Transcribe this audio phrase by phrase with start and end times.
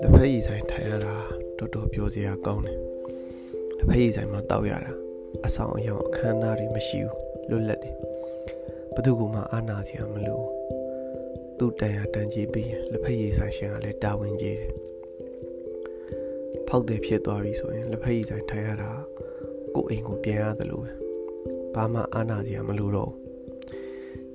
[0.00, 1.14] လက်ဖက်ရည်ဆိုင်ထိုင်ရတာ
[1.58, 2.78] တော်တော်ပြောစရာကောင်းတယ်
[3.76, 4.92] လက်ဖက်ရည်ဆိုင်မှာတောက်ရတာ
[5.46, 7.94] အဆောင်အယောင်အခမ်းအနားတွေမရှိဘူးလွတ်လပ်တယ်
[8.94, 10.40] ဘသူကမှအာနာစရာမလို
[11.58, 14.70] သူ့တန်ရတန်ကြီးပြီးရင်လက်ဖက်ရည်ဆိုင်ရှင်ကလည်းတာဝန်ကြီးတယ်
[16.68, 18.90] ဖောက်တယ်ဖြစ်သွားပြီဆိုရင်လက်ဖက်ရည်ဆိုင်ထိုင်ရတာ
[19.74, 20.86] ကိုအိမ်ကိုပြန်ရတယ်လို့
[21.74, 23.12] ဘာမှအာနာစရာမလိုတော့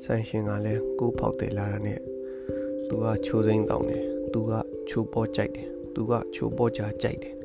[0.04, 2.00] ဆိုင်ရှင်ကလည်းကိုဖောက်တယ်လာတာနဲ့
[2.88, 4.52] သူကချိုးစိမ့်တောင်းတယ်သူက
[4.90, 7.36] ချိုးပေါ်ကြိုက်တယ်သူကချိုးပေါ်ကြကြိုက်တယ်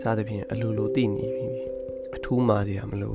[0.00, 1.48] စသဖြင့်အလိုလိုသိနေပြီ
[2.16, 3.14] အထူးမာစရာမလို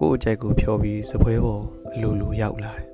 [0.00, 1.62] ကို့အကြိုက်ကိုဖြောပြီးစပွဲပေါ်
[1.94, 2.86] အလိုလိုရောက်လာတယ်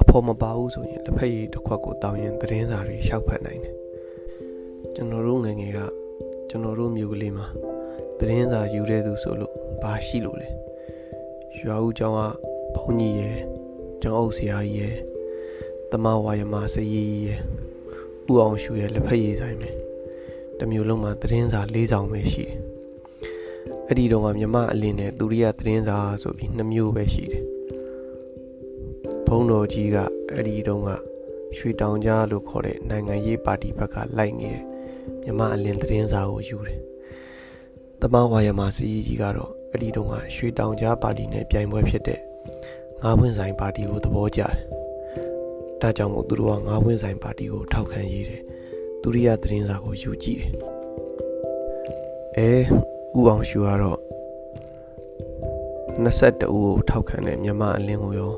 [0.00, 3.74] အဖော်မပါဘူးဆိုရင်လက်ဖက်ရည်တစ်ခွက်ကိုတောင်းရင်သတင်းစာတွေရှောက်ဖတ်နိုင်တယ်
[4.94, 5.80] ကျွန်တော်တို့ငငယ်က
[6.48, 7.46] ကျွန်တော်တို့မြို့ကလေးမှာ
[8.18, 10.48] သတင်းစာယူတဲ့သူဆိုလို့ဘာရှိလို့လဲ
[11.60, 12.20] ရွာဦးကျောင်းက
[12.76, 13.38] ဘုန်းကြီးရယ်
[14.02, 14.96] ကျောင်းအုပ်ဆရာကြီးရယ်
[15.90, 17.40] တမဝါယမစရီကြီးရယ်
[18.30, 19.70] ဥအောင်ရှူရဲ့လက်ဖက်ရည်ဆိုင်ပဲ
[20.58, 22.56] တမျိုးလုံးမှာသတင်းစာ၄ဆောင်ပဲရှိတယ်
[23.86, 27.44] အဲ့ဒီတော့ကမြမအလင်းနဲ့သူရိယသတင်းစာဆိုပြီးနှမျိုးပဲရှိတယ်
[29.26, 29.96] ဘုံတော်ကြီးက
[30.32, 30.88] အဲ့ဒီတော့က
[31.56, 34.62] ရွှေတောင်ကြားလို့ခေါ်တဲ့နိုင်ငံရေးပါတီဘက်ကလိုက်နေတယ်
[35.22, 36.80] မြမအလင်းသတင်းစာကိုယူတယ်
[38.00, 42.20] တမဝါယမစီကြီးကတော့အဲ့ဒီတော့ကရွှေတောင်ကြားပါတီနဲ့ပြိုင်ပွဲဖြစ်တဲ့
[43.04, 44.54] ငါးပွင့်ဆိုင်ပါတီကိုသဘောကျတယ်
[45.80, 48.42] ဒါကြောင့်မို့သူတို့ကငါးဝင်းဆိုင်ပါတီကိုထောက်ခံရေးတယ်
[49.02, 50.52] ဒုတိယသတင်းစာကိုယူကြည့်တယ်
[52.36, 53.98] အဲဥအောင်ရှူကတော့
[56.04, 58.32] 22ဦးကိုထောက်ခံတဲ့မြန်မာအလင်းကိုရော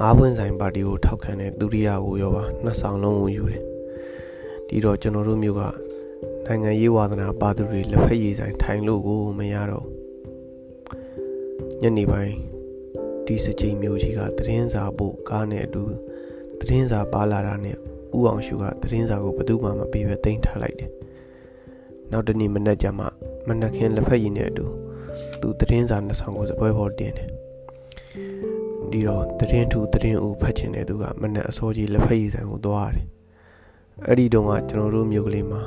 [0.00, 3.62] ငါးဝင်းဆိုင်ပါတီကိုထောက်ခံတဲ့ဒုတိယကိုရောပါနှစ်ဆောင်လုံးကိုယူတယ်
[4.68, 5.62] ဒီတော့ကျွန်တော်တို့မျိုးက
[6.46, 9.86] နိုင်ငံရေးဝါသနာပါသူတွေလက်ဖက်ရည်ဆိုင်ထိုင်လို့ကိုမရတော့
[11.82, 12.53] ညနေပိုင်း
[13.26, 15.82] ဒီစကြိမ်မျိုးကြီးကသတင်းစာပို့ကားနဲ့အတူ
[16.60, 17.78] သတင်းစာပါလာတာနဲ့ဥ
[18.12, 20.90] အောင်ရှုကသတင်းစာကိုဘယ်သူမှမပေးပဲတင်ထားလိုက်တယ်။
[22.10, 23.06] နောက်တနေ့မနက်ကျမှ
[23.48, 24.66] မနက်ခင်းလက်ဖက်ရည်နဲ့အတူ
[25.40, 27.28] သူသတင်းစာနှစ်ဆောင်ကိုစပွဲပေါ်တင်တယ်။
[28.90, 33.06] ဒီတော့သတင်းထူသတင်းဦးဖတ်ချင်တဲ့သူကမနက်အစောကြီးလက်ဖက်ရည်ဆိုင်ကိုသွားတယ်။
[34.06, 35.62] အဲ့ဒီတုန်းကကျွန်တော်တို့မြို့ကလေးမှာ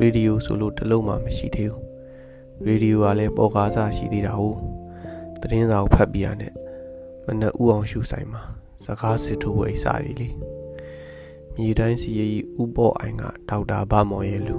[0.00, 1.82] ရေဒီယိုဆိုလို့တလုံးမှမရှိသေးဘူး။
[2.66, 4.58] ရေဒီယိုကလည်းပေါ်ကားစားရှိသေးတာဟုတ်။
[5.40, 6.52] သတင်းစာကိုဖတ်ပြရတဲ့
[7.26, 8.42] မနက်ဦးအောင်ရှုဆိုင်မှာ
[8.84, 10.28] စကားစစ်ထိုးဝိစာရီလေ
[11.56, 12.28] မြေတိုင်းစီရီ
[12.60, 14.58] ဥပေါ်အိုင်ကဒေါက်တာဗမော်ရဲ့လူ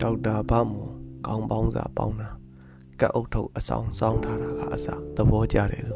[0.00, 0.92] ဒေါက်တာဗမော်
[1.26, 2.28] ကောင်းပေါင်းစာပေါင်းတာ
[3.00, 5.94] ကတ်အုပ်ထုပ်အဆောင်စောင်းထားတာကအစသဘောကျတယ်သူ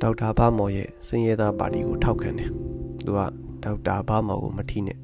[0.00, 2.50] ဒေါက်တာဗမော်ရဲ့စင်ရသားပါတီကိုထောက်ခံတယ်
[3.04, 3.20] သူက
[3.64, 4.98] ဒေါက်တာဗမော်ကိုမထီးနဲ့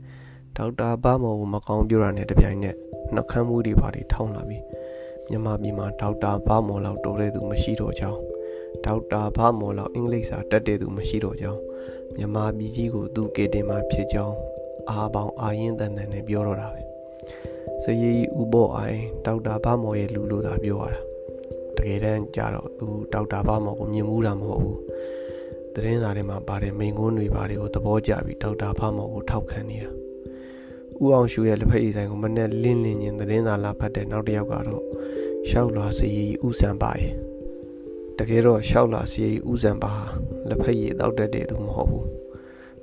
[0.57, 2.77] ဒေါက်တာဗမော်ကိုမကောင်းပြောတာနဲ့တပြိုင်နက်
[3.15, 4.65] နှကမ်းမှုတွေပါတွေထောင်းလာပြီး
[5.29, 8.21] မြန်မာပြည်မှာဒေါက်တာဗမော်လောက်တော်တဲ့သူမရှိတော့ကြောင်း
[8.85, 11.61] ဒေါက်တာဘာမော်လောက်အင်္ဂလိပ်စာတတ်တဲ့သူမရှိတော့ကြောင်း
[12.17, 14.37] မြန်မာပြည်ကြီးကိုသူကေတင်မှာဖြစ်ကြောင်း
[14.91, 16.81] အားပေါင်းအာရင်တန်တန်နဲ့ပြောတော့တာပဲ
[17.83, 21.01] စရီဥဘောအိုင်ဒေါက်တာဘာမော်ရဲ့လူလို့သာပြောရတာ
[21.77, 24.79] တကယ်တမ်းကျတော့သူဒေါက်တာဘာမော်ကိုမြင်မှုတာမဟုတ်ဘူး
[25.75, 29.91] သတင်းစာထဲမှာပါတဲ့မိန်ကုန်းတွေပါတွေကိုသဘောကျပြီးဒေါက်တာဘာမော်ကိုထောက်ခံနေတာ
[31.03, 34.85] ဦးအောင်ရှူရဲ့လက်ဖက်ရည်ဆိုင်ကိုမနဲ့လင်းလင်းချင်းသတင်းစာလာဖတ်တဲ့နောက်တစ်ယောက်ကတော့
[35.49, 37.15] ရှောက်လွာစရီဦးစံပါရဲ့
[38.21, 39.93] တကယ်တော့ရှောက်လာစီဥစံပါ
[40.49, 42.07] လက်ဖက်ရည်တောက်တတ်တဲ့သူမဟုတ်ဘူး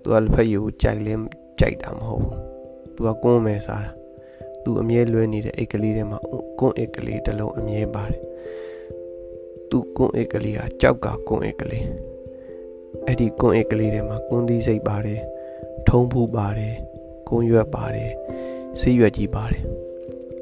[0.02, 1.22] သူကလက်ဖက်ရည်ကိုကြိုက်လင်း
[1.60, 2.38] ကြိုက်တာမဟုတ်ဘူး
[2.96, 3.92] သူကကွန်းမဲစားတာ
[4.64, 6.20] သူအမြဲလွဲနေတဲ့အိတ်ကလေးထဲမှာ
[6.60, 8.22] ကွန်းအိတ်ကလေးတစ်လုံးအမြဲပါတယ်
[9.70, 11.86] သူကွန်းအိတ်ကလေးကကြောက်ကကွန်းအိတ်ကလေး
[13.06, 15.22] အဲ့ဒီကွန်းအိတ်ကလေးထဲမှာကွန်းသီးစိတ်ပါတယ်
[15.88, 16.76] ထုံးဖူးပါတယ်
[17.28, 18.12] ကွန်းရွက်ပါတယ်
[18.80, 19.64] ဆေးရွက်ကြီးပါတယ်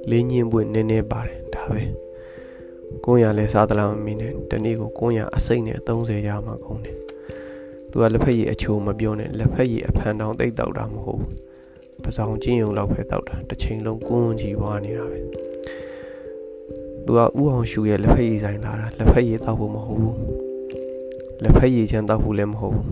[0.09, 2.04] လင်းညင်းပွင့်နည်းနည်းပါတယ်ဒါပဲ
[3.06, 6.97] ကိုရလဲစားသလားမမီနဲ့တနေ့ကိုကိုရအစိမ့်နဲ့30ရမှာကုန်တယ်
[7.90, 15.19] သူကလက်ဖက်ရည်အချိုမပြောနဲ့လက်ဖက်ရည်အဖန်တောင်တိတ်တောက်တာမဟုတ်ဘူးပစောင်ကျင်းုံလောက်ပဲတောက်တာတစ်ချိန်လုံးကွန်းကြီးပွားနေတာပဲ
[17.06, 20.17] သူကဥအောင်ရှူရဲ့လက်ဖက်ရည်ဆိုင်လာတာလက်ဖက်ရည်တောက်ဖို့မဟုတ်ဘူး
[21.44, 22.91] လက်ဖက်ရည်ချမ်းတောက်ဖို့လည်းမဟုတ်ဘူး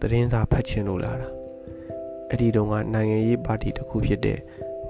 [0.00, 1.28] သတင်းစာဖတ်ချင်လို့လာတာ
[2.28, 4.38] အဲ့ဒီတုန်းကနိုင်ငံရေးပါတီတစ်ခုဖြစ်တဲ့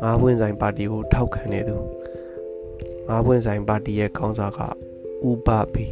[0.02, 1.76] ငါးပွင့်ဆိုင်ပါတီကိုထောက်ခံနေသူ
[3.10, 4.60] ငါးပွင့်ဆိုင်ပါတီရဲ့ခေါင်းဆောင်က
[5.28, 5.84] ဥပဘီ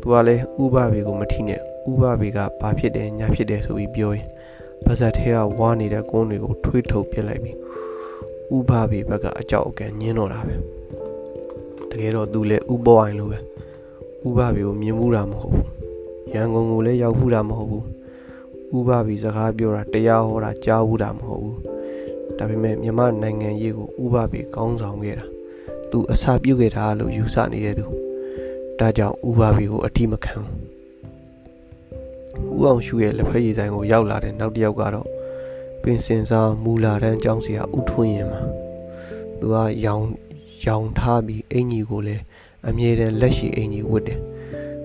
[0.00, 1.60] သူကလည်းဥပဘီကိုမထီနဲ့
[1.90, 4.26] ဥပဘီကဘာဖြစ်တယ်ညာဖြစ်တယ်ဆိုပြီးပြောရင်
[4.84, 7.56] ပါဇက်ထဲကဝါနေတဲ့ကုန်းတွေကိုထွေးထုတ်ပြလိုက်ပြီး
[8.56, 10.54] ဥပဘီဘက်ကအကြောက်အကန်ညင်းတော့တာပဲ
[11.90, 15.68] တကယ်တော့သူလည်းဥပေါ်အိုင်လိုပဲဥပဘီကိုမြင်မှုတာမဟုတ်ဘူး
[16.34, 17.84] ရန်ကုန်ကိုလည်းရောက်မှုတာမဟုတ်ဘူး
[18.76, 21.56] ဥပဘီစကားပြောတာတရားဟောတာကြားဘူးတာမဟုတ်ဘူး
[22.38, 25.26] ဒါပေမဲ့မြမနိုင်ငံရေးကိုဥပဘီကောင်းဆောင်ခဲ့တာ
[25.90, 27.84] သူအစာပြုတ်ခဲ့တာလို့ယူဆနေတဲ့သူ
[28.78, 35.08] ဒါကြောင့်ဥပါဘီကိုအတိမခံဘူးဦးအောင်ရှူရဲ့လက်ဖက်ရည်ဆိုင်ကိုရောက်လာတဲ့နောက်တစ်ယောက်ကတော့
[35.82, 38.40] ပင်စင်စာမူလာတန်းကျောင်းဆရာဦးထွန်းရင်မှာ
[39.38, 40.04] သူကရောင်
[40.66, 42.22] ရောင်ထားပြီးအင်ကြီးကိုလည်း
[42.68, 44.20] အမြဲတမ်းလက်ရှိအင်ကြီးဝတ်တယ်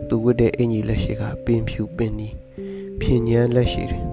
[0.08, 2.28] သူဝတ်တဲ့အင်ကြီးလက်ရှိကပင်ဖြူပင်နီ
[3.00, 4.04] ဖြင်းညမ်းလက်ရှိတယ်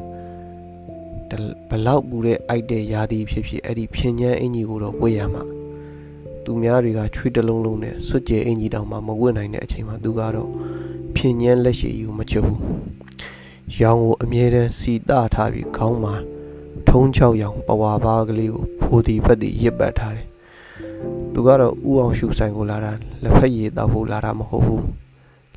[1.68, 5.42] ဘလောက်ပူတဲ့အိုက်တဲ့ယာတီဖြစ်ဖြစ်အဲ့ဒီဖြင်းညမ်းအင်ကြီးကိုတော့ဝတ်ရမှာ
[6.44, 10.50] သူများတွေကချွေးတလုံးလုံးနဲ့စွတ်ကြဲအင်ကြီးတောင်မှမဝတ်နိုင်တဲ့အချိန်မှာသူကတော့
[11.14, 12.60] ဖြင်းညမ်းလက်ရှိယူမချဘူး
[13.80, 16.14] ရောင်ကိုအမြဲတမ်းစီတထားပြီးခေါင်းမှာ
[16.88, 20.26] ထုံးချောက်ရောင်ပဝါပါကလေးကိုဖိုဒီဖက်တီရစ်ပတ်ထားတယ်
[21.32, 22.92] သူကတော့ဥအောင်ရှူဆိုင်ကိုလာတာ
[23.22, 24.84] လက်ဖက်ရည်တောက်ဖို့လာတာမဟုတ်ဘူး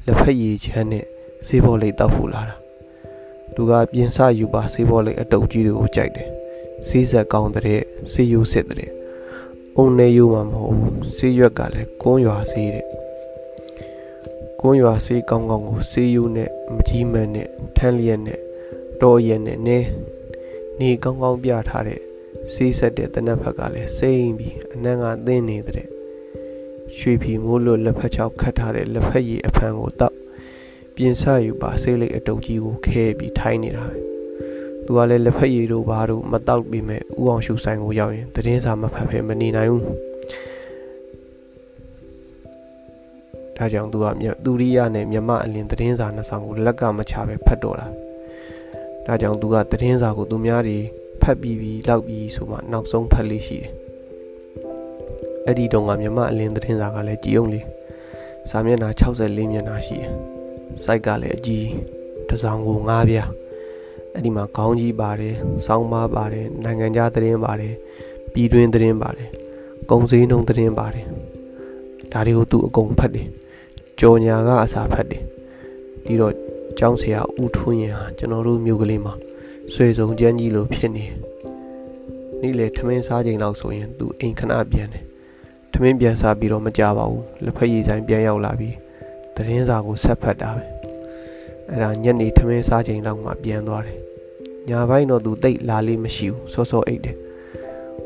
[0.06, 1.06] လက်ဖက်ရည်ချမ်းနဲ့
[1.48, 2.56] စေးဘောလေးတောက်ဖို့လာတာ
[3.56, 6.30] သူကပြင်းစယူပါစေးဘောလေးအတုပ်ကြီးတွေကိုကြိုက်တယ်
[6.88, 8.92] စေးဆက်ကောင်းတဲ့စေးယူစစ်တဲ့
[9.78, 12.88] အုံနေယူမှာမဟုတ်ဘူးစေးရွက်ကလည်းကွန်းရွာစေးတဲ့
[14.60, 18.40] ကွန်းရွာစေးကောင်းကောင်းကိုစေးယူနဲ့မကြီးမန်းနဲ့ထန်းလျက်နဲ့
[19.02, 19.80] တော်ရက်နဲ့နဲ
[20.80, 22.02] နေကောင်းကောင်းပြထားတဲ့
[22.54, 25.88] စေးဆက်တဲ့တနက်ဖက်ကလည်းစိမ့်ပြီးအနံ့ကသင်းနေတဲ့
[26.98, 30.16] ရွှေဖီမိုးလွတ်လက်ဖက်ချောက်ခတ်ထားတဲ့လက်ဖက်ရည်အဖန်ကိုတောက်
[30.96, 34.15] ပြင်ဆယူပါဆေးလိတ်အတုပ်ကြီးကိုခဲပြီးထိုင်းနေတာပဲ
[34.86, 39.84] သူကလည်းလက်ဖက်ရည်တို့ဘာတို့မတောက်ပြီးမဲ့ဥအောင်ရှုဆိုင်ကိုရောက်ရင်သတင်းစာမဖတ်ဖဲမနေနိုင်ဘူး
[43.58, 44.06] ဒါကြောင့်သူက
[44.46, 47.88] သူရိယနဲ့မြမအလင်းသတင်းစာနှစ်ဆောင်ကိုလက်ကမချပဲဖတ်တော့တာ
[49.06, 50.78] ဒါကြောင့်သူကသတင်းစာကိုသူများတွေ
[51.22, 53.72] ဖတ်ပြီးပြီးလောက်ပြီးဆိုမှနောက်ဆုံးဖတ်လေးရှိတယ်
[55.46, 57.66] အဲ့ဒီတုန်းကမြမအလင်းသတင်းစာကလည်းကြည်အောင်လေး
[58.50, 60.10] စာမျက်နှာ64မျက်နှာရှိတယ်
[60.84, 61.68] စိုက်ကလည်းအကြီး
[62.28, 63.30] တစ်စောင်ကို9ပြား
[64.16, 65.36] အဲ့ဒီမှာခေါင်းကြီးပါတယ်
[65.66, 67.74] စောင်းပါပါတယ်နိုင်ငံခြားသတင်းပါတယ်
[68.34, 69.30] ပြည်တွင်းသတင်းပါတယ်
[69.92, 71.06] ကုံစည်းနှုံသတင်းပါတယ်
[72.12, 73.28] ဒါတွေကိုသူအကုန်ဖတ်တယ်
[74.00, 75.24] ကြော်ညာကအစာဖတ်တယ်
[76.04, 76.34] ပြီးတော့
[76.80, 79.14] ကျောင်းဆရာဦးထွန်းရင်ဟာကျွန်တော်တို့မြို့ကလေးမှာ
[79.74, 81.06] ဆွေစုံကျန်းကြီးလိုဖြစ်နေ
[82.42, 85.04] နေ့လေထမင်းစားချိန်လောက်ဆိုရင်သူအိမ်ခဏပြန်တယ်
[85.74, 88.76] ထမင်းပြန်စားပြီးတော့မကြပါဘူးလက်ဖက်ရည်ဆိုင်ပြန်ရောက်လာပြီး
[89.36, 90.64] သတင်းစာကိုဆက်ဖတ်တာပဲ
[91.70, 94.05] အဲ့ဒါညနေထမင်းစားချိန်လောက်မှပြန်သွားတယ်
[94.70, 97.16] ညာဘိုင်းတော့သူတိတ်လာလေးမရှိဘူးစောစောအိတ်တယ်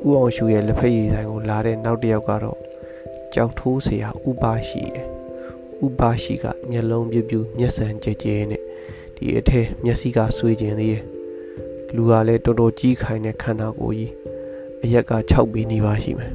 [0.06, 2.58] ဥအောင်ရှူရဲ့လက်ဖက်ရည်ဆိုင်ကိုလာတဲ့နောက်တစ်ယောက်ကတော့
[3.34, 5.06] ကြောက်ထိုးဆရာဥပါရှိတယ်
[5.86, 8.62] ဥပါရှိကမျက်လုံးပြူပြူမျက်စံကြဲကြဲနဲ့
[9.16, 11.04] ဒီအထဲမျက်စိကဆွေးကျင်သေးရဲ့
[11.96, 14.12] လူကလည်းတော်တော်ကြီးခိုင်တဲ့ခန္ဓာကိုယ်ကြီး
[14.84, 16.32] အရက်က6ပေနေပါရှိမယ်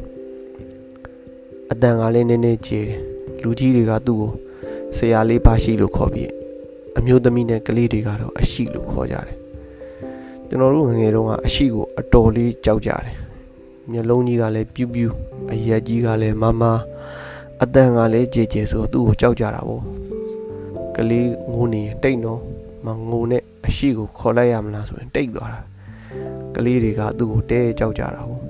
[1.71, 3.01] အတန်ကလည်းနည်းနည်းကျေတယ်
[3.43, 4.33] လူကြီးတွေကသူ့ကို
[4.97, 6.31] ဆရာလေးပါရှိလို့ခေါ်ပြီး
[6.99, 9.44] အမျိုးသမီးနဲ့ကလေးတွေကတော့အရှိလို့ခေါ်ကြတယ်
[10.49, 13.15] ကျွန်တော်တို့ငငယ်တုန်းကအရှိကိုအတော်လေးကြောက်ကြတယ်
[13.91, 15.15] မျက်လုံးကြီးကလည်းပြူးပြူး
[15.53, 16.63] အရက်ကြီးကလည်းမမ
[17.63, 19.83] အတန်ကလည်းကြေကြေဆိုသူ့ကိုကြောက်ကြတာပေါ့
[20.97, 22.41] ကလေးငိုနေတိတ်တော့
[22.85, 25.61] မငိုနဲ့အရှိကိုခေါ်လိုက်ရမလားဆိုရင်တိတ်သွားတာ
[26.55, 28.41] ကလေးတွေကသူ့ကိုတဲကြောက်ကြတာပေါ့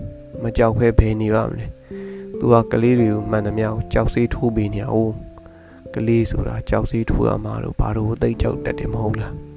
[0.43, 1.67] မကြောက်ဖဲဘယ်နေပါမလဲ
[2.38, 5.12] သူကကလေးတွေကိုမှန်သမျှကိုကြောက်စေးထိုးပေးနေအောင်
[5.94, 9.54] ကလေးဆိုတာကြောက်စေးထိုးရမှာလို့ဘာလို့သိကြောက်တတ်တယ်မဟုတ်လား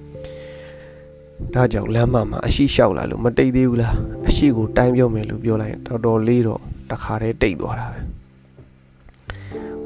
[1.53, 3.95] ဒါကြောင့်လမ်းမမှာအရှိလျှောက်လာလို့မတိတ်သေးဘူးလား
[4.27, 6.61] အရှိကိုတိုင်းပြောမယ်လို့ပြောလိုက်တော်တော်လေးတော့
[6.91, 7.99] တခါတည်းတိတ်သွားတာပဲ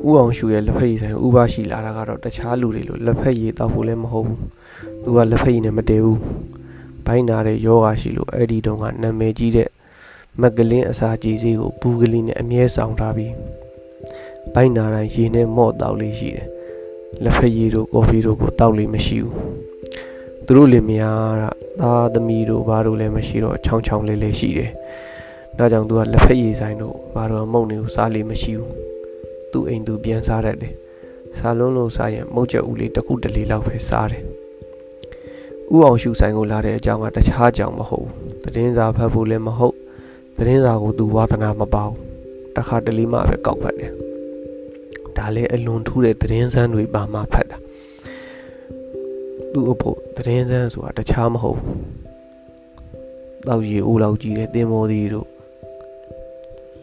[0.08, 4.42] ဥအောင်ရှူရဲ့လက်ဖက်ရည်ဆိုင်ဥပါရှိလာတာကတော့တခြားလူတွေလိုလက်ဖက်ရည်တောက်ဖို့လည်းမဟုတ်ဘူး
[5.04, 6.20] သူကလက်ဖက်ရည်နဲ့မတည်ဘူး
[7.06, 9.70] ဘိုင်းနာတဲ့ယောဂါရှိလို့အဲ့ဒီတုန်းကနာမည်ကြီးတဲ့
[10.42, 13.34] မက်ကလင်းအစာကြီးစီးကိုဘူးကလေးနဲ့အမြဲဆောင်ထားပြီး
[14.54, 16.48] ဘိုင်းနာတိုင်းရေနဲ့မော့တောက်လေးရှိတယ်
[17.24, 19.71] လက်ဖက်ရည်တို့ကော်ဖီတို့ကိုတောက်လေးမရှိဘူး
[20.54, 21.44] သူတို့လင်မယားက
[21.82, 24.72] သားသမီးတို့ဘာတို့လည်းမရှိတော့ချောင်းချောင်းလေးလေးရှိတယ်
[25.58, 28.74] ဒါကြောင့်သူကလက်ဖက်ရည်ဆိုင်တို့ဘာတော့မုံနေကိုစားလေးမရှိဘူး
[29.52, 30.74] သူ့အိမ်သူပြန်စားတတ်တယ်
[31.38, 34.24] စားလုံးလုံးစားရင်မုတ်ချက်ဦးလေးတစ်ခုတလေလောက်ပဲစားတယ်
[35.74, 39.76] ဥအောင်ရှူဆိုင်ကိုလာတဲ့အကြောင်းကတခြားကြောင်မဟုတ်ဘူးသတင်းစာဖတ်ဖို့လည်းမဟုတ်
[40.38, 41.98] သတင်းစာကိုသူဝါသနာမပေါဘူး
[42.56, 43.92] တခါတလေမှပဲကောက်ဖတ်တယ်
[45.18, 47.58] ဒါလည်းအလွန်ထူးတဲ့သတင်းစမ်းတွေပါမှဖတ်တာ
[49.54, 51.80] သူ့အဖို့သတင်းစမ်းဆိုတာတခြားမဟုတ်ဘူး
[53.48, 55.30] တောက်ရီအိုးလောက်ကြီးတဲ့တင်မောသေးတို့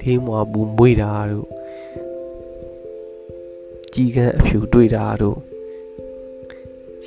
[0.09, 1.47] လေးမွားဘူးမွေးတာတို့
[3.95, 5.39] ကြီးကန်းအဖြူတွေ့တာတို့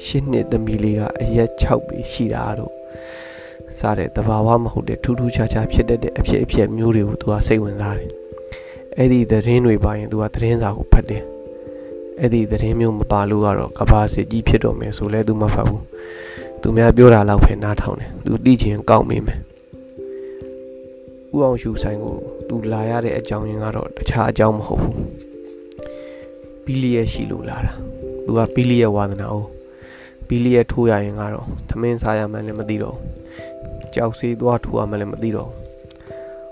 [0.04, 2.74] ရှစ်နှစ်သမီးလေးကအရက်6ပေရှိတာတို့
[3.78, 8.10] စားတဲ့တဘာဝမဟုတ်တဲ့ထူးထူးခြားခြားဖြစ်တတ်တဲ့အဖြစ်အပျက်မျိုးတွေကိုသူကစိတ်ဝင်စားတယ်။
[8.98, 11.24] အဲ့ဒီသတင်းတွေပါရင်သူကသတင်းစာကိုဖတ်တယ်။
[12.20, 15.82] အဲ့ဒီသတင်းမျိုးမပါလို့ကတော့ကဘာစစ်ကြီးဖြစ်တော့မယ်ဆိုလဲသူမဖတ်ဘူး။
[16.62, 19.40] သူများပြောတာလောက်ပဲနားထောင်တယ်။သူသိချင်ကောက်မိမယ်။
[21.36, 22.16] ဥအောင်ရှူဆိုင်ကို
[22.48, 24.98] သူလာရတဲ့အကြောင်းရင်းကတော့တခြားအကြောင်းမဟုတ်ဘူး။
[26.66, 27.74] ပီလီရဲ့ရှိလို့လာတာ။
[28.26, 29.38] သူကပီလီရဲ့ဝါသနာ哦။
[30.28, 35.50] ပဘီလီရဲ့ထိုးရရင်ကတော့သမင်းစားရမှန်းလည်းမသိတော့ဘူးကြောက်စီးသွားထိုးရမှန်းလည်းမသိတော့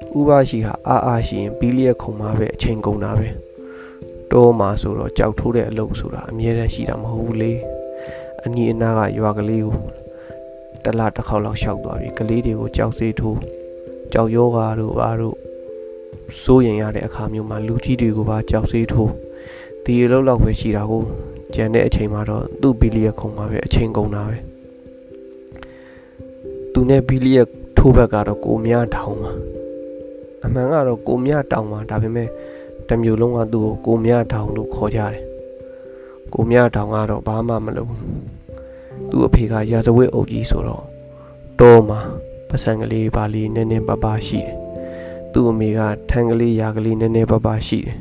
[0.09, 3.27] ဘူးဥပရှိဟာအာအာရှိရင်ဘီလီရဲ့ခုံမှာပဲအချိန်ကုန်တာပဲ
[4.31, 7.53] တောမှာဆိုတော့ကြောက်ထိုးတဲ့အလုပ်ဆိုတာအမြဲတမ်းရှိတာမဟုတ်ဘူးလေ
[8.45, 9.75] အနီးအနားကရွာကလေးကို
[10.83, 13.37] တလားတစ်ခေါက်လောက်ရှောက်သွားပြီကလေးတွေကိုကြောက်စေးထိုး
[14.13, 15.35] ကြောက်ယောဂါတို့အားတို့
[16.41, 19.11] စိုးရင်ရတဲ့အခါမျိုးမှာလူကြီးတွေကိုပါကြောက်စေးထိုး
[19.83, 21.03] ဒီအလုပ်လောက်ပဲရှိတာကို
[21.53, 24.37] ကျန်တဲ့အချိန်မှာတော့သူ့ဘီလီယက်ခုံမှာပဲအချိန်ကုန်တာပဲ
[26.73, 29.31] သူနဲ့ဘီလီယက်ထိုးဘက်ကတော့ကိုမြတောင်ပါ
[30.45, 32.29] အမှန်ကတော့ကိုမြတောင်ပါဒါပေမဲ့
[32.89, 35.23] တမျိုးလုံးကသူ့ကိုကိုမြတောင်လို့ခေါ်ကြတယ်
[36.33, 38.03] ကိုမြတောင်ကတော့ဘာမှမလုပ်ဘူး
[39.09, 40.83] သူ့အဖေကရာဇဝတ်အုပ်ကြီးဆိုတော့
[41.59, 41.99] တောမှာ
[42.49, 44.53] ပစံကလေးပါလေးနည်းနည်းပပရှိတယ်
[45.33, 45.79] သူ့အမေက
[46.09, 47.97] ထန်းကလေးရာကလေးနည်းနည်းပပရှိတယ်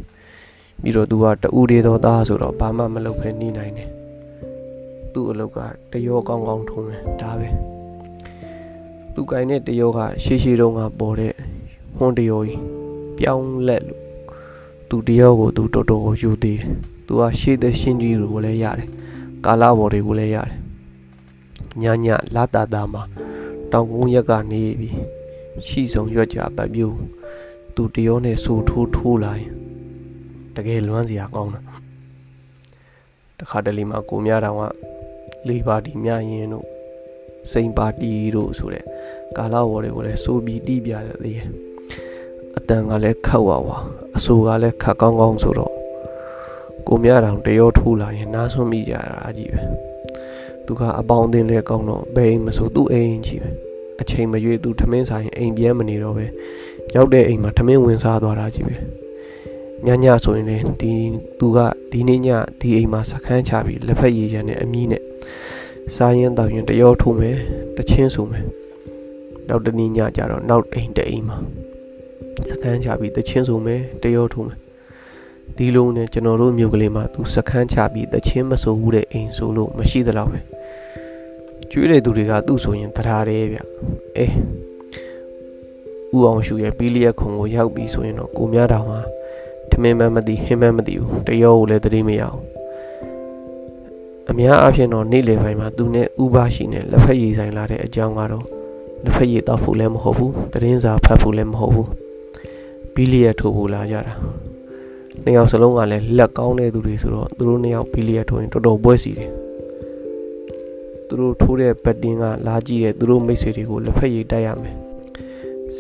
[0.83, 3.89] ပြီးတော့သူကတူတွေတော်သားဆိုတော့ဘာမှမလုပ်ခဲနေနိုင်တယ်
[5.13, 5.59] သူ့အလုပ်က
[5.93, 7.49] တရောကောင်းကောင်းထုံးတယ်ဒါပဲ
[9.15, 11.35] သူကင်တဲ့တရောကရှေးရှေးတုန်းကပေါ်တဲ့
[11.97, 12.61] ဟွန်းတရောကြီး
[13.19, 14.08] ပြောင်းလက်လို့
[14.89, 16.71] သူတရောကိုသူတော်တော်ကိုယူသေးတယ်
[17.07, 18.89] သူကရှေးတဲ့ရှင်းကြီးကိုလည်းရတယ်
[19.45, 20.57] ကာလာဘော်တွေကိုလည်းရတယ်
[21.83, 23.03] ညညလာတာတာမှာ
[23.73, 24.97] တောင်ကုန်းရက်ကနေပြီး
[25.67, 26.87] ရှိဆုံးရွက်ကြပတ်ပြူ
[27.75, 29.51] သူတရောနဲ့ဆူထိုးထိုးလာရင်
[30.57, 31.61] တကယ်လွမ်းစရာကောင်းတာ
[33.39, 34.63] တခါတလေမှာကိုများတောင်က
[35.49, 36.67] လေးပါတီမြရင်တို့
[37.53, 38.85] စိန်ပါတီတို့ဆိုတဲ့
[39.37, 41.68] ကာလာဝေါ်တွေကိုလည်းစိုးပြီးတီးပြရသေးတယ်
[42.59, 43.77] အတန်ကလည်းခတ်ဝါဝါ
[44.17, 45.73] အဆိုကလည်းခတ်ကောင်းကောင်းဆိုတော့
[46.87, 49.63] ကိုများတောင်တရောထိုးလာရင်နားဆွမိကြတာအကြီးပဲ
[50.67, 53.51] သူကအပေါင်းအသင်းလဲကောင်းတော့ဘယ်အိမ်မဆိုသူ့အိမ်ကြီးပဲ
[54.01, 56.27] အချိန်မရွေးသူထမင်းဆိုင်အိမ်ပြဲမနေတော့ပဲ
[56.95, 58.75] ရောက်တဲ့အိမ်မှာထမင်းဝင်စားသွားတာကြီးပဲ
[59.87, 60.93] ညညဆိုရင်လည်းဒီ
[61.39, 61.59] သူက
[61.91, 62.29] ဒီနေ့ည
[62.61, 65.03] ဒီအိမ်မှာစခန်းချပြီးလက်ဖက်ရည်ရံနဲ့အမီးနဲ့
[65.95, 67.39] စားရင်တောက်ရင်တရောထုံးမယ်
[67.77, 68.45] တချင်းဆိုမယ်
[69.49, 71.39] နောက်တနေ့ညကျတော့နောက်အိမ်တအိမ်မှာ
[72.51, 74.59] စခန်းချပြီးတချင်းဆိုမယ်တရောထုံးမယ်
[75.57, 80.41] ဒီလိုနဲ့ကျွန်တော်တို့မြို့ကလေးမှာသူစခန်းချပြီးတချင်းမဆိုဘူးတဲ့အိမ်ဆိုလို့မရှိသလောက်ပဲ
[81.71, 83.59] ကျွေးတဲ့သူတွေကသူ့ဆိုရင်တရားတယ်ဗျ
[84.17, 84.27] အဲ
[86.15, 89.01] ဦးအောင်ရှူရဲ့ပီလီယက်ခုံကိုရောက်ပြီးဆိုရင်တော့ကိုများတောင်မှာ
[89.71, 92.41] ထမင်းမမသိဟင်းမမသိဘူးတရောကိုလည်းသတိမရအောင်
[94.31, 98.45] အများအားဖြင့်တော့နေ့လယ်ပိုင်းမှာသူနဲ့ဥပါရှိနဲ့လက်ဖက်ရည်ဆိုင်လာတဲ့အကြောင်းကတော့
[99.05, 101.89] လက်ဖက်ရည်တောက်ဖို့လည်းမဟုတ်ဘူးသတင်းစာဖတ်ဖို့လည်းမဟုတ်ဘူး
[103.01, 104.15] ပီလီယက်ထိုးဖို့လာကြတာ
[105.25, 109.31] နှစ်ယောက်စလုံးကလည်းလက်ကောင်းတဲ့သူတွေဆိုတော့သူတို့နှစ်ယောက်ပီလီယက်ထိုးရင်တော်တော်ပွဲစီတယ်
[111.07, 114.77] သူတို့ထိုးတဲ့ဘက်တင်ကလာကြည့်တဲ့သူတို့မိတ်ဆွေတွေကိုလက်ဖက်ရည်တိုက်ရမယ်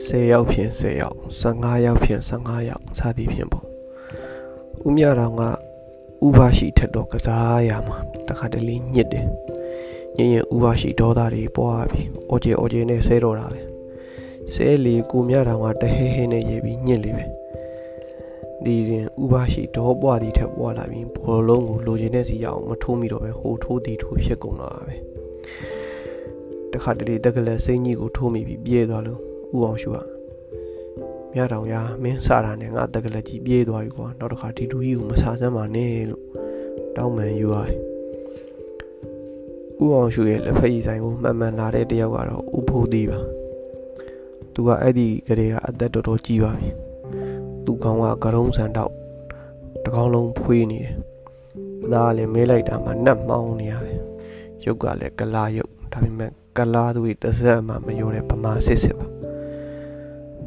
[0.06, 3.64] 10ယောက်ဖြင့်10ယောက်15ယောက်ဖြင့်15ယောက်စသည်ဖြင့်ပေါ့
[4.86, 5.42] ဦးမြတော်က
[6.26, 7.98] ဥပါရှိထက်တော့ကစားရမှာ
[8.28, 9.26] တခါတလေညစ်တယ်
[10.16, 13.67] ညင်ရင်ဥပါရှိဒေါသတွေပွားပြီအော်ကျေအော်ကျေနဲ့ဆဲတော့တာပဲ
[14.52, 17.24] ဆဲလီကိုမြတော်ကတဟဲဟဲနဲ့ရေးပြီးညစ်လေပဲ
[18.64, 24.96] ဒီရင်ဥပါရှိဒေါပွားသည်ထက်ပွားလာပြီးဘောလုံးကိုလိုချင်တဲ့စီရအောင်မထိုးမိတော့ပဲဟိုထိုးသည်ထိုးဖြစ်ကုန်တော့ပဲ
[26.72, 29.20] တခါတလေတက်ကလေးစိမ့်ကြီးကိုထိုးမိပြီးပြေးသွားလို့
[29.56, 29.98] ဥအောင်ရှူက
[31.34, 36.22] မြတောင်ရမင်းစတာနဲ့ငါတက်ကလေးကြီးပြေးသွားပြီကွာနောက်တစ်ခါဒီတူကြီးကိုမဆာစမ်းပါနဲ့လို့
[36.96, 37.78] တောင်းပန်ယူရတယ်
[39.82, 43.20] ဥအောင်ရှူရဲ့လက်ဖက်ရည်ဆိုင်ကိုမှန်မှန်လာတဲ့တယောက်ကတော့ဥဖိုးသေးပါ
[44.60, 46.68] သူကအဲ့ဒီကလေးကအသက်တော်တော်ကြီးပါပြီ
[47.64, 48.92] သူကောင်ကကရုံးဆန်တော့
[49.84, 50.92] တကောင်းလုံးဖွေးနေတယ်
[51.84, 54.00] အသားလည်းမဲလိုက်တာမှနှက်မှောင်းနေရတယ်
[54.64, 59.06] ရုပ်ကလည်းကလာရုပ်ဒါပေမဲ့ကလာသူ့တစ်စက်မှမရောတဲ့ဗမာစစ်စစ်ပါ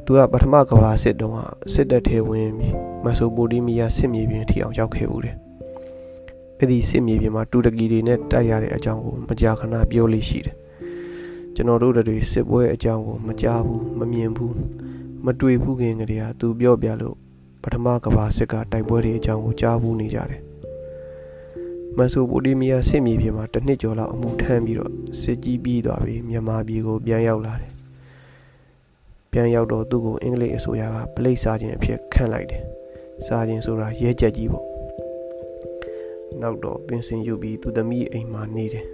[0.03, 1.39] သူကပထမကဘာစစ်တုန်းက
[1.74, 5.36] စစ်တပ်ထဲဝင်ပြီးမက်ဆိုပိုတီးမီးယားစစ်မြေပြင်ထိအောင်ရောက်ခဲ့ဘူးတယ်
[6.58, 10.56] အဲ့ဒီစစ်မြေပြင်မှာတူရကီတွေနဲ့တိုက်ရတဲ့အကြောင်းကိုမကြာခဏပြောလို့ရှိတယ်
[11.55, 14.55] ကျွန်တော်တို့တွေစစ်ပွဲအကြောင်းကိုမကြားဘူးမမြင်ဘူး
[15.25, 17.15] မတွေ့ဘူးခင်ကတည်းကသူပြောပြလို့
[17.62, 20.41] ပထမကဘာစစ်ကတိုက်ပွဲတွေအကြောင်းကိုကြားဘူးနေကြတယ်
[21.98, 24.91] မက်ဆိုပိုတီးမီးယားစစ်မြေပြင်မှာတစ်နှစ်ကျော်လောက်အမှုထမ်းပြီးတော့
[25.22, 27.72] စစ်ကြီးပြီးသွားပြီးမြန်မာပြည်ကိုပြန်ရောက်လာတယ်
[29.31, 32.63] ပြန်ရောက်တော့သူ့ကိုအင်္ဂလိပ်အစိုးရကပလိတ်စားခြင်းအဖြစ်ခန့်လိုက်တယ်
[33.27, 34.65] စားခြင်းဆိုတာရဲကြက်ကြီးပေါ့
[36.41, 38.86] နောက်တော့ပင်စင်ယူပြီးသူသမီးအိမ်မှာနေတယ်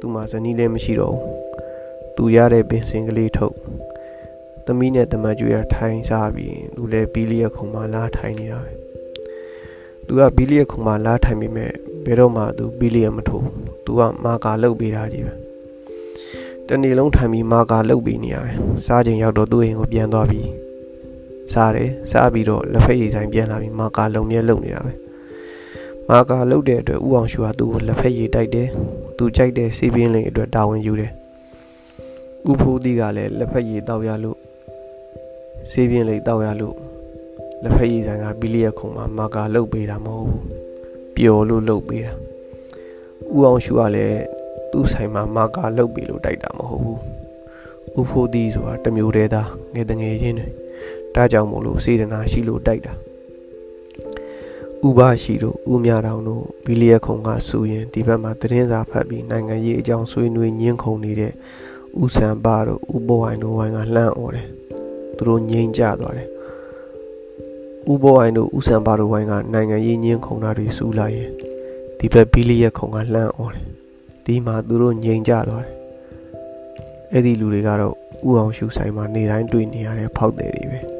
[0.00, 1.48] သူမှဇနီးလည်းမရှိတော့ဘူး
[2.16, 3.56] သူရတဲ့ပင်စင်ကလေးထုတ်
[4.66, 8.72] သမီးနဲ့တမန်ကျွေးရထိုင်စားပြီးသူလည်းဘီလီယက်ခုံမှာလာထိုင်နေတာပဲ
[10.06, 11.70] သူကဘီလီယက်ခုံမှာလာထိုင်ပြီးမဲ့
[12.04, 13.46] ဘယ်တော့မှသူဘီလီယက်မထိုး
[13.84, 15.34] သူကမာကာလုတ်ပေးတာကြီးပဲ
[16.68, 20.48] တနေ့လုံးထိုင်ပြီးမာကာလုတ်ပြီးနေရတယ်စားချိန်ရောက်တော့သူ့အိမ်ကိုပြန်သွားပြီး
[21.52, 24.92] စားတယ်စားပြီးတော့လက်ဖက်ရည်ဆိုင်ပြန်လာပြီးမာကာလုံမြဲလုံနေတာပဲ
[26.10, 28.68] မာကာလုတ်တဲ့အတွက်ဥအောင်ရှူကသူ့ကိုလက်ဖက်ရည်တိုက်တယ်
[29.18, 31.12] သူကြိုက်တဲ့စီးပြင်းလိန်အတွက်တာဝန်ယူတယ်
[32.50, 34.38] ဥဖိုးသီးကလည်းလက်ဖက်ရည်တောက်ရလို့
[35.70, 36.76] စီးပြင်းလိန်တောက်ရလို့
[37.62, 40.44] လက်ဖက်ရည်ဆိုင်ကဘီလီယက်ခုံမှာမာကာလုတ်ပေးတာမဟုတ်ဘူး
[41.16, 42.12] ပျော်လို့လုတ်ပေးတာ
[43.34, 44.20] ဥအောင်ရှူကလည်း
[44.70, 46.98] သူ့ဆိုင်မှာမာကာလုတ်ပေးလို့တိုက်တာမဟုတ်ဘူး
[48.00, 50.48] ဥဖိုးသီးဆိုတာတမျိုးတည်းသားငယ်တငယ်ချင်းတွေ
[51.14, 52.94] ဒါကြောင့်မို့လို့စေတနာရှိလို့တိုက်တာ
[54.86, 61.32] ဥပရှိတို့ဥမြတောင်တို့ဘီလီယက်ခုံကစူရင်ဒီဘက်မှာသတင်းစာဖတ်ပြီးနိုင်ငံရေးအကြောင်းဆွေးနွေးညှင်းခုန်နေတဲ့
[62.02, 64.48] ဥဆန်ပါတို့ဥဘောဝိုင်တို့ဝိုင်းကလှမ်းអော်တယ်
[65.16, 66.28] သူတို့ငြိမ်ကြသွားတယ်
[67.92, 71.30] ဥဘောဝိုင်တို့ဥဆန်ပါတို့ဝိုင်းကနိုင်ငံရေးညှင်းခုန်တာတွေစူလာရင်
[71.98, 73.66] ဒီဘက်ဘီလီယက်ခုံကလှမ်းអော်တယ်
[74.24, 75.74] ဒီမှာသူတို့ငြိမ်ကြသွားတယ်
[77.12, 77.94] အဲ့ဒီလူတွေကတော့
[78.28, 80.97] ဥအောင်ရှူဆိုင်မှာနေတိုင်းတွေ့နေရတဲ့ဖောက်တယ်တွေပဲသူ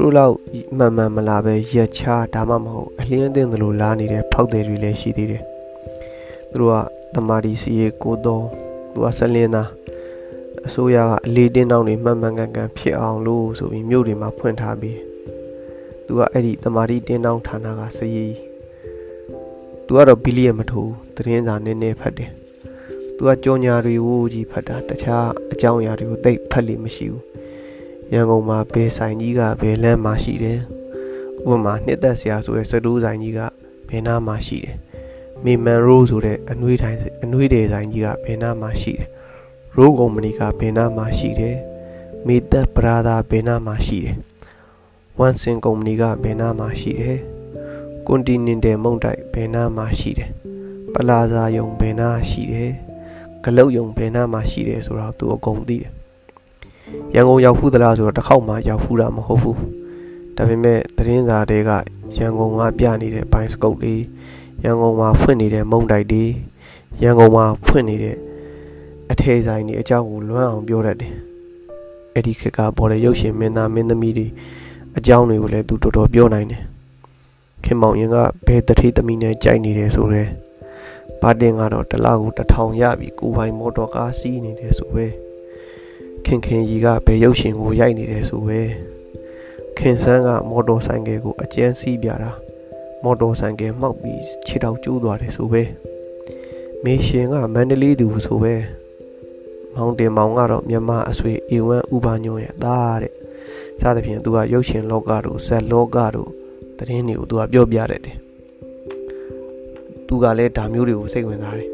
[0.00, 0.34] တို့လောက်
[0.78, 5.42] မှန်မှန်မလာပဲရက်ချာဒါမှမဟုတ်အလင်းအသင့်သလိုလာနေတဲ့ဖောက်တယ်တွေလည်းရှိသေးတယ်
[6.50, 6.76] သူတို့က
[7.14, 8.44] တမာဒီစီရေကိုတော့
[8.92, 9.68] သူကဆက်လင်းသား
[10.66, 14.98] အစိုးရကအလေးတင်းတောင်းတွေမှန်မှန်ကန်ကန်ဖြစ်အောင်လို့ဆိုပြီးမြို့တွေမှာဖွင့်ထားပြီး
[16.06, 18.26] သူကအဲ့ဒီတမာဒီတင်းတောင်းဌာနကစရီ
[19.86, 22.30] သူကတော့ဘီလီယံမထိုးသတင်းစာနည်းနည်းဖတ်တယ်
[23.16, 27.35] သူကကြောညာတွေကိုကြီးဖတ်တာတခြားအကြောင်းအရာတွေကိုသိဖတ်လို့မရှိဘူး
[28.12, 30.60] ရန်ကုန်မှာဘယ်ဆိုင်ကြီးကဘယ်လမ်းမှာရှိတယ်
[31.48, 33.40] ဥပမာနှစ်သက်ဆရာဆိုတဲ့စတူးဆိုင်ကြီးက
[33.88, 34.76] ဘယ်နားမှာရှိတယ်
[35.44, 39.06] မေမန်ရိုးဆိုတဲ့အနှွေးတိုင်းအနှွေးတွေဆိုင်ကြီးကဘယ်နားမှာရှိတယ်
[39.76, 41.56] ရိုးကုမ္ပဏီကဘယ်နားမှာရှိတယ်
[42.26, 44.16] မေသက်ပရာသာဘယ်နားမှာရှိတယ်
[45.18, 47.18] ဝမ်စင်ကုမ္ပဏီကဘယ်နားမှာရှိတယ်
[48.06, 50.30] ကွန်တီနင်တယ်မုန်တိုက်ဘယ်နားမှာရှိတယ်
[50.94, 52.72] ပလာဇာယုံဘယ်နားရှိတယ်
[53.44, 55.95] ဂလုတ်ယုံဘယ်နားမှာရှိတယ်ဆိုတော့သူအကုန်သိတယ်
[57.14, 59.58] ရန်ကုန်ရောက်ဖူးသလားဆိုတော့တစ်ခေါက်မှရောက်ဖူးတာမဟုတ်ဘူး
[60.36, 61.70] ဒါပေမဲ့သတင်းစာတွေက
[62.16, 63.94] ရန်ကုန်ကပြနေတဲ့ဘိုင်းစကုတ်တွေ
[64.64, 66.24] ရန်ကုန်မှာဖွင့်နေတဲ့မုံတိုက်တွေ
[67.02, 68.16] ရန်ကုန်မှာဖွင့်နေတဲ့
[69.10, 71.12] အထည်ဆိုင်တွေအကြောင်းကိုလွမ်းအောင်ပြောတတ်တယ်
[72.14, 74.26] အဲ့ဒီခေတ်ကပေါ်တဲ့ရုပ်ရှင်မင်းသားမင်းသမီးတွေ
[74.96, 76.62] အကြောင်းတွေကိုလည်းသူတော်တော်ပြောနိုင်တယ်
[77.64, 80.28] ခင်မောင်ရင်ကဘယ်တတိသမီးနဲ့ကြိုက်နေတယ်ဆိုတော့
[81.20, 85.06] ဘာတင်ကတော့တလားကိုတထောင်ရပြီကိုပိုင်မော်တော်ကားစီးနေတယ်ဆိုပဲ
[86.26, 88.60] ခင်ခင်ကြီးကဘယ်ရုပ်ရှင်ကိုရိုက်နေတယ်ဆိုပဲ
[89.78, 92.32] ခင်ဆန်းကမော်တော်ဆိုင်ကယ်ကိုအကျန်းစီးပြတာ
[93.04, 95.62] မော်တော်ဆိုင်ကယ်မှောက်ပြီးခြေထောက်ကျိုးသွားတယ်ဆိုပဲ
[96.84, 98.54] မေရှင်ကမန္တလေးသူဆိုပဲ
[99.74, 103.12] မောင်တင်မောင်ကတော့မြန်မာအဆွေအေဝမ်ဥပါညွန့်ရဲ့သားတဲ့
[103.80, 106.30] စသဖြင့်သူကရုပ်ရှင်လောကတို့ဇက်လောကတို့
[106.78, 108.16] သတင်းတွေကိုသူကပြောပြတတ်တယ်
[110.06, 111.70] သူကလည်းဒါမျိုးတွေကိုစိတ်ဝင်စားတယ်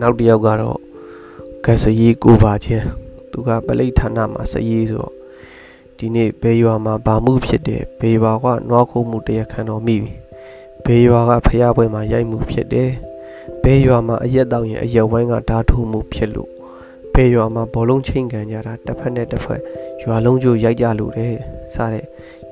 [0.00, 0.78] နောက်တစ်ယောက်ကတော့
[1.64, 2.86] ကစရီကိုပါချင်း
[3.30, 5.12] သူကပလိဋ္ဌာနမှာစရီဆိုတော့
[5.98, 10.14] ဒီနေ့ဘေးရွာမှာဗာမှုဖြစ်တယ်ဘေးရွာကနွားခုံမှုတရားခံတော်မိပြီ
[10.84, 12.90] ဘေးရွာကဖျားပွဲမှာရိုက်မှုဖြစ်တယ်
[13.62, 16.50] ဘေးရွာမှာအရက်တောင်ရင်အရက်ဝိုင်းကဓာထုမှုဖြစ်လို့
[17.14, 19.60] ဘေးရွာမှာဘောလုံးချိန်ကန်ကြတာတစ်ဖက်နဲ့တစ်ဖက်
[20.02, 21.34] ရွာလုံးကျိုးရိုက်ကြလို့တဲ့
[21.74, 22.04] စတဲ့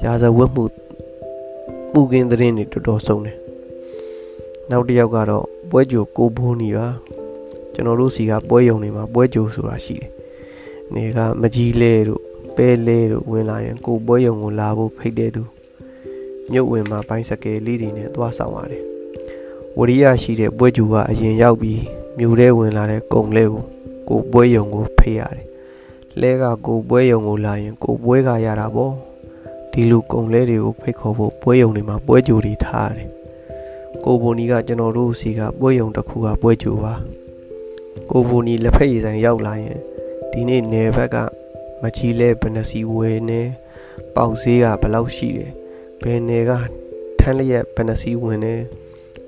[0.04, 0.64] ရာဇဝတ်မှု
[1.92, 3.36] မှုကင်းသတင်းတွေတော်တော်ဆုံးတယ်
[4.70, 6.88] နောက်တစ်ယောက်ကတော့ပွဲကြိုကိုဘိုးနီပါ
[7.76, 10.10] ကျွန်တော်တို့စီကပွဲယုံတွေမှာပွဲကြိုဆိုတာရှိတယ်။
[10.94, 12.22] နေကမကြီးလဲတို့
[12.56, 15.42] ပဲလဲတို့ဝင်လာရင်ကိုပွဲယုံကိုလာဖို့ဖိတ်တဲ့သူ
[16.50, 18.82] မြုပ်ဝင်မှာပိုင်းစကယ်လေးတွေနဲ့သွားဆောင်ရတယ်။
[19.78, 21.82] ဝရိယရှိတဲ့ပွဲကြိုကအရင်ရောက်ပြီး
[22.18, 23.62] မြို့ထဲဝင်လာတဲ့ကုံလဲကို
[24.08, 25.46] ကိုပွဲယုံကိုဖိတ်ရတယ်။
[26.20, 28.92] လဲကကိုပွဲယုံကိုလာရင်ကိုပွဲကရတာပေါ့။
[29.72, 33.08] ဒီလိုကုံလဲတွေကိုဖိတ်ခေါ်ဖို့ပွဲယုံတွေမှာပွဲကြိုတွေထားရတယ်။
[34.04, 36.94] ကိုဘိုနီကကျွန်တော်တို့စီကပွဲယုံတစ်ခုကပွဲကြိုပါ။
[38.10, 39.78] ကိုဘူနီလက်ဖက်ရည်ဆိုင်ရောက်လာရင်
[40.30, 41.16] ဒီနေ့နယ်ဘက်က
[41.82, 43.40] မကြီးလဲဘယ်နှစီဝယ်နေ
[44.14, 45.52] ပေါက်ဈေးကဘယ်လောက်ရှိတယ်
[46.02, 46.52] ဘယ်နယ်က
[47.18, 48.54] ထန်းလျက်ဘယ်နှစီဝင်နေ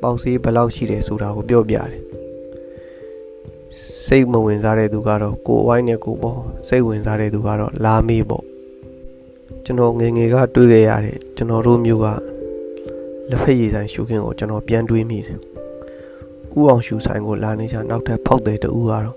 [0.02, 1.90] ပေါက်ဈေးဘယ်လောက်ရှိတယ်ဆိုတာကိုပြောပြတယ်
[4.06, 8.44] စိတ်မဝင်စားတဲ့သူကတော့ကိုဝိုင်းနဲ့ကိုပေါ့စိတ်ဝင်စားတဲ့သူကတော့လာမေးပေါ့
[9.64, 12.06] ကျွန်တော်ငငယ်ကတွေးခဲ့ရတဲ့ကျွန်တော်တို့မျိုးက
[13.30, 15.38] လက်ဖက်ရည်ဆိုင်ရှုခင်းကိုကျွန်တော်ပြန်တွေးမိတယ်
[16.56, 19.16] ဥအောင်ရှူဆိုင်ကိုလာနေကြနောက်ထပ်ဖောက်တဲ့တူကတော့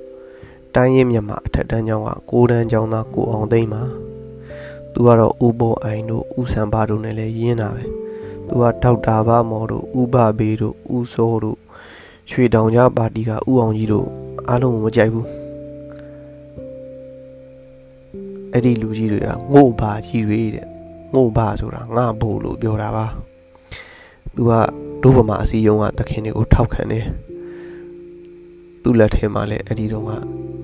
[0.75, 3.83] တိုင်းရင်မြန်မာအထက်တန်းကျောင်းကကိုတန်းကျောင်းသားကိုအောင်သိမ့်ပါ
[4.93, 7.83] သူကတော့ဥဘောအိုင်တို့ဥဆန်ဘာတို့နဲ့လည်းရင်းတာပဲ
[8.47, 11.57] သူကဒေါက်တာဘာမော်တို့ဥပဘေးတို့ဥစောတို့
[12.31, 14.07] ရွှေတောင်ကြားပါတီကဥအောင်ကြီးတို့
[14.47, 15.27] အားလုံးကိုမကြိုက်ဘူး
[18.51, 20.65] အဲ့ဒီလူကြီးတွေကငို့ဘာကြီးတွေတဲ့
[21.13, 23.05] ငို့ဘာဆိုတာငါဘို့လို့ပြောတာပါ
[24.35, 24.51] သူက
[25.01, 27.05] ဒုဗမာအစည်းအရုံးကသခင်တွေကိုထောက်ခံတယ်
[28.81, 30.11] သူ့လက်ထဲမှာလည်းအဲ့ဒီတော့က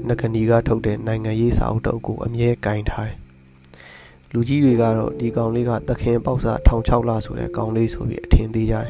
[0.08, 3.18] နဂနီကထုတ်တဲ့နိုင်ငံရေးစာအုပ်တုပ်ကိုအမြဲကင်ထားတယ်
[4.34, 8.90] လူကြီးတွေကတော့ဒီကောင်လေးကသခင်ပေါက်စာ16လဆိုတဲ့ကောင်လေးဆိုပြီးအထင်သေးကြတယ်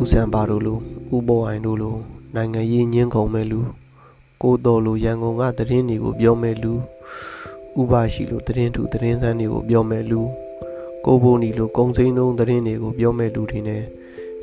[0.00, 0.78] ဦးစံပါတို့လို
[1.14, 1.96] ဦးပေါ်အိုင်တို့လို
[2.34, 3.60] နိုင်ငံရေးညင်းကုန်မဲ့လူ
[4.42, 6.72] ကိုတော်လိုရန်ကုန်ကသတင်းတွေကိုပြောမဲ့လူ
[7.80, 10.20] ဥပါရှိလိုသတင်းထူသတင်းစမ်းတွေကိုပြောမဲ့လူ
[11.08, 13.82] ကိုဘိုနီလိုကုံစိမ်းလုံးသတင်းတွေကိုပြောမဲ့လူတွေနဲ့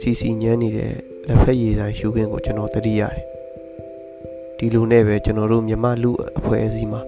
[0.02, 0.93] စီစီညမ်းနေတဲ့
[1.28, 3.23] လက်ဖက်ရည်ဆိုင်ရှုခင်းကိုကျွန်တော်တတိရတယ်
[4.58, 7.02] ဒီလိုနဲ့ပဲကျွန်တော်တို့မြမလူအဖွဲ့အစည်းမှာ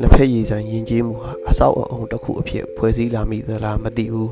[0.00, 4.30] လက်ဖက်ရည်ဆိုင်ယဉ်ကျေးမှုဟာအဆောက်အအုံတစ်ခုအဖြစ်ဖွဲ့စည်းလာမိသလားမသိဘူး